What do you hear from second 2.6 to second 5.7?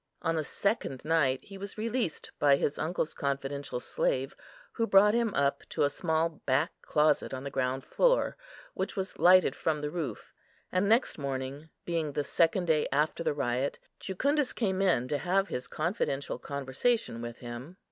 uncle's confidential slave, who brought him up